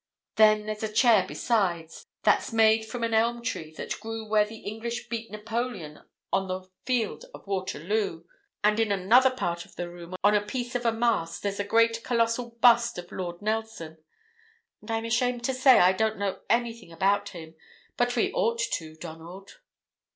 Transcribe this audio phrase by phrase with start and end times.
[0.35, 4.61] Then there's a chair besides, that's made from an elm tree that grew where the
[4.61, 5.99] English beat Napoleon
[6.33, 8.23] on the field of Waterloo;
[8.63, 11.63] and in another part of the room, on a piece of a mast, there's a
[11.63, 13.97] great colossal bust of Lord Nelson;
[14.81, 17.53] and I'm ashamed to say I don't know anything about him,
[17.95, 19.59] but we ought to, Donald."